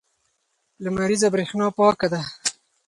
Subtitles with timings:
[0.83, 2.21] لمریزه برېښنا پاکه ده.